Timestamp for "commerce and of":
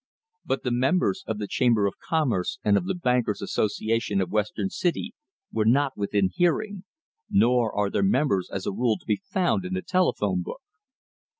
1.99-2.85